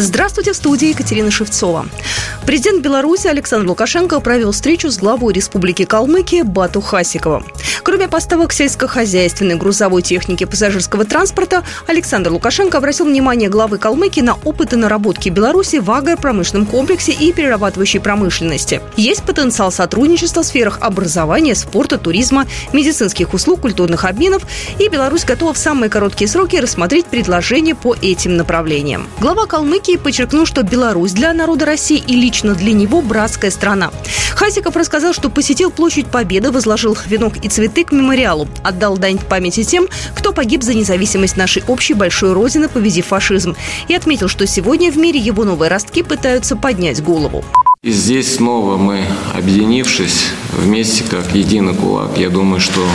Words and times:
Здравствуйте, 0.00 0.52
в 0.52 0.56
студии 0.56 0.90
Екатерина 0.90 1.28
Шевцова. 1.32 1.88
Президент 2.46 2.82
Беларуси 2.82 3.26
Александр 3.26 3.66
Лукашенко 3.66 4.20
провел 4.20 4.52
встречу 4.52 4.90
с 4.92 4.96
главой 4.98 5.32
Республики 5.32 5.84
Калмыкия 5.84 6.44
Бату 6.44 6.80
Хасиковым. 6.80 7.44
Кроме 7.82 8.06
поставок 8.06 8.52
сельскохозяйственной 8.52 9.56
грузовой 9.56 10.02
техники 10.02 10.44
пассажирского 10.44 11.04
транспорта, 11.04 11.64
Александр 11.88 12.30
Лукашенко 12.30 12.78
обратил 12.78 13.06
внимание 13.06 13.48
главы 13.48 13.78
Калмыкии 13.78 14.20
на 14.20 14.34
опыты 14.44 14.76
наработки 14.76 15.30
Беларуси 15.30 15.76
в 15.76 15.90
агропромышленном 15.90 16.66
комплексе 16.66 17.12
и 17.12 17.32
перерабатывающей 17.32 17.98
промышленности. 17.98 18.80
Есть 18.96 19.24
потенциал 19.24 19.72
сотрудничества 19.72 20.42
в 20.42 20.46
сферах 20.46 20.78
образования, 20.80 21.56
спорта, 21.56 21.98
туризма, 21.98 22.46
медицинских 22.72 23.34
услуг, 23.34 23.62
культурных 23.62 24.04
обменов, 24.04 24.42
и 24.78 24.88
Беларусь 24.88 25.24
готова 25.24 25.54
в 25.54 25.58
самые 25.58 25.90
короткие 25.90 26.28
сроки 26.28 26.56
рассмотреть 26.56 27.06
предложения 27.06 27.74
по 27.74 27.96
этим 28.00 28.36
направлениям. 28.36 29.08
Глава 29.18 29.46
Калмыкии 29.46 29.87
Зеленский 29.88 29.98
подчеркнул, 30.04 30.44
что 30.44 30.62
Беларусь 30.62 31.12
для 31.12 31.32
народа 31.32 31.64
России 31.64 32.02
и 32.06 32.14
лично 32.14 32.54
для 32.54 32.74
него 32.74 33.00
братская 33.00 33.50
страна. 33.50 33.90
Хасиков 34.34 34.76
рассказал, 34.76 35.14
что 35.14 35.30
посетил 35.30 35.70
площадь 35.70 36.08
Победы, 36.08 36.50
возложил 36.50 36.96
венок 37.06 37.42
и 37.42 37.48
цветы 37.48 37.84
к 37.84 37.92
мемориалу, 37.92 38.48
отдал 38.62 38.98
дань 38.98 39.18
памяти 39.18 39.64
тем, 39.64 39.88
кто 40.14 40.32
погиб 40.32 40.62
за 40.62 40.74
независимость 40.74 41.38
нашей 41.38 41.62
общей 41.66 41.94
большой 41.94 42.34
родины, 42.34 42.68
победив 42.68 43.06
фашизм, 43.06 43.56
и 43.88 43.94
отметил, 43.94 44.28
что 44.28 44.46
сегодня 44.46 44.92
в 44.92 44.98
мире 44.98 45.18
его 45.18 45.44
новые 45.44 45.70
ростки 45.70 46.02
пытаются 46.02 46.54
поднять 46.54 47.02
голову. 47.02 47.42
И 47.82 47.90
здесь 47.90 48.36
снова 48.36 48.76
мы, 48.76 49.06
объединившись 49.34 50.26
вместе 50.52 51.04
как 51.04 51.34
единый 51.34 51.74
кулак, 51.74 52.18
я 52.18 52.28
думаю, 52.28 52.60
что 52.60 52.86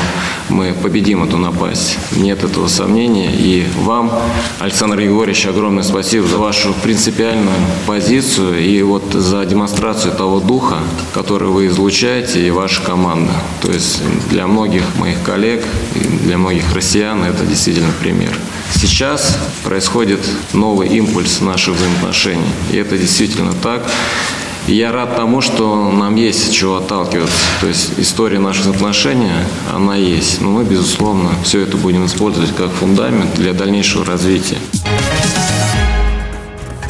мы 0.53 0.73
победим 0.73 1.23
эту 1.23 1.37
напасть. 1.37 1.98
Нет 2.15 2.43
этого 2.43 2.68
сомнения. 2.68 3.32
И 3.34 3.65
вам, 3.77 4.12
Александр 4.60 4.99
Егорович, 4.99 5.48
огромное 5.48 5.84
спасибо 5.84 6.27
за 6.27 6.37
вашу 6.37 6.73
принципиальную 6.84 7.55
позицию 7.87 8.60
и 8.60 8.82
вот 8.84 9.04
за 9.12 9.43
демонстрацию 9.45 10.13
того 10.13 10.40
духа, 10.40 10.77
который 11.13 11.49
вы 11.49 11.68
излучаете 11.68 12.45
и 12.45 12.51
ваша 12.51 12.82
команда. 12.82 13.34
То 13.62 13.71
есть 13.71 14.01
для 14.29 14.48
многих 14.48 14.84
моих 14.98 15.21
коллег 15.23 15.63
для 16.23 16.37
многих 16.37 16.73
россиян 16.73 17.23
это 17.23 17.45
действительно 17.45 17.91
пример. 17.99 18.38
Сейчас 18.73 19.38
происходит 19.63 20.20
новый 20.54 20.88
импульс 20.90 21.41
наших 21.41 21.76
взаимоотношений. 21.76 22.49
И 22.71 22.77
это 22.77 22.98
действительно 22.98 23.54
так 23.54 23.84
я 24.68 24.92
рад 24.92 25.16
тому, 25.16 25.42
что 25.42 25.92
нам 25.92 26.16
есть 26.16 26.54
чего 26.54 26.78
отталкиваться. 26.78 27.36
То 27.62 27.68
есть 27.68 27.94
история 27.98 28.40
наших 28.40 28.68
отношений, 28.68 29.32
она 29.74 29.96
есть. 29.96 30.42
Но 30.42 30.50
мы, 30.50 30.64
безусловно, 30.64 31.32
все 31.44 31.62
это 31.62 31.78
будем 31.78 32.06
использовать 32.06 32.56
как 32.56 32.72
фундамент 32.72 33.34
для 33.36 33.54
дальнейшего 33.54 34.06
развития. 34.06 34.58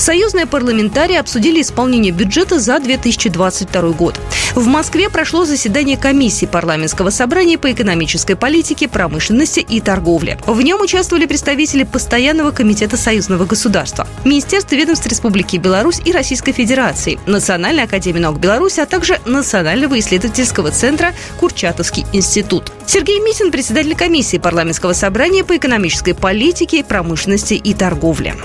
Союзные 0.03 0.45
парламентарии 0.45 1.15
обсудили 1.15 1.61
исполнение 1.61 2.11
бюджета 2.11 2.59
за 2.59 2.77
2022 2.77 3.81
год. 3.91 4.19
В 4.53 4.67
Москве 4.67 5.09
прошло 5.09 5.45
заседание 5.45 5.95
комиссии 5.95 6.45
парламентского 6.45 7.09
собрания 7.09 7.57
по 7.57 7.71
экономической 7.71 8.35
политике, 8.35 8.89
промышленности 8.89 9.61
и 9.61 9.79
торговле. 9.79 10.37
В 10.45 10.61
нем 10.61 10.81
участвовали 10.81 11.25
представители 11.25 11.83
Постоянного 11.83 12.51
комитета 12.51 12.97
союзного 12.97 13.45
государства, 13.45 14.05
Министерства 14.25 14.75
ведомств 14.75 15.07
Республики 15.07 15.55
Беларусь 15.55 16.01
и 16.03 16.11
Российской 16.11 16.51
Федерации, 16.51 17.17
Национальной 17.25 17.83
академии 17.83 18.19
наук 18.19 18.39
Беларуси, 18.39 18.81
а 18.81 18.85
также 18.85 19.21
Национального 19.25 19.97
исследовательского 19.97 20.71
центра 20.71 21.13
Курчатовский 21.39 22.05
институт. 22.11 22.73
Сергей 22.85 23.21
Митин, 23.21 23.51
председатель 23.51 23.95
комиссии 23.95 24.35
парламентского 24.35 24.91
собрания 24.91 25.45
по 25.45 25.55
экономической 25.55 26.13
политике, 26.13 26.83
промышленности 26.83 27.53
и 27.53 27.73
торговле. 27.73 28.35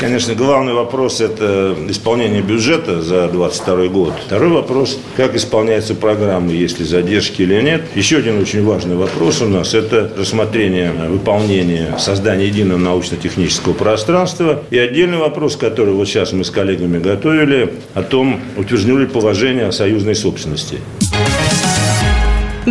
Конечно, 0.00 0.34
главный 0.34 0.72
вопрос– 0.72 1.20
это 1.20 1.76
исполнение 1.90 2.40
бюджета 2.40 3.02
за 3.02 3.28
2022 3.28 3.88
год. 3.88 4.14
Второй 4.24 4.48
вопрос– 4.48 4.98
как 5.16 5.36
исполняются 5.36 5.94
программы, 5.94 6.52
есть 6.52 6.78
ли 6.78 6.86
задержки 6.86 7.42
или 7.42 7.60
нет. 7.60 7.82
Еще 7.94 8.16
один 8.16 8.40
очень 8.40 8.64
важный 8.64 8.96
вопрос 8.96 9.42
у 9.42 9.46
нас– 9.46 9.74
это 9.74 10.10
рассмотрение 10.16 10.90
выполнения 10.90 11.98
создания 11.98 12.46
единого 12.46 12.78
научно-технического 12.78 13.74
пространства. 13.74 14.62
И 14.70 14.78
отдельный 14.78 15.18
вопрос, 15.18 15.56
который 15.56 15.92
вот 15.92 16.08
сейчас 16.08 16.32
мы 16.32 16.44
с 16.44 16.50
коллегами 16.50 16.98
готовили, 16.98 17.74
о 17.92 18.02
том, 18.02 18.40
утверждены 18.56 19.00
ли 19.00 19.06
положение 19.06 19.66
о 19.66 19.72
союзной 19.72 20.14
собственности. 20.14 20.78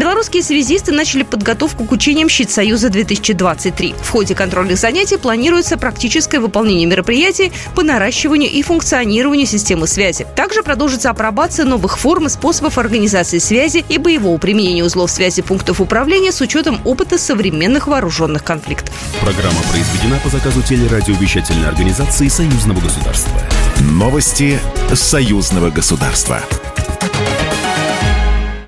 Белорусские 0.10 0.42
связисты 0.42 0.92
начали 0.92 1.22
подготовку 1.22 1.86
к 1.86 1.92
учениям 1.92 2.30
«Щит 2.30 2.50
Союза-2023». 2.50 3.94
В 4.02 4.10
ходе 4.10 4.34
контрольных 4.34 4.80
занятий 4.80 5.18
планируется 5.18 5.78
практическое 5.78 6.40
выполнение 6.40 6.88
мероприятий 6.88 7.52
по 7.76 7.84
наращиванию 7.84 8.50
и 8.50 8.64
функционированию 8.64 9.46
системы 9.46 9.86
связи. 9.86 10.26
Также 10.36 10.64
продолжится 10.64 11.12
апробация 11.12 11.64
новых 11.64 12.00
форм 12.00 12.26
и 12.26 12.30
способов 12.30 12.80
организации 12.80 13.38
связи 13.38 13.86
и 13.88 14.00
боевого 14.00 14.40
применения 14.40 14.84
узлов 14.84 15.12
связи 15.12 15.44
пунктов 15.44 15.80
управления 15.80 16.32
с 16.32 16.42
учетом 16.42 16.82
опыта 16.86 17.20
современных 17.20 17.86
вооруженных 17.86 18.44
конфликтов. 18.44 18.92
Программа 19.22 19.62
произведена 19.72 20.20
по 20.24 20.30
заказу 20.30 20.64
телерадиовещательной 20.64 21.68
организации 21.68 22.30
Союзного 22.30 22.80
государства. 22.80 23.40
Новости 23.80 24.60
Союзного 24.92 25.70
государства. 25.70 26.42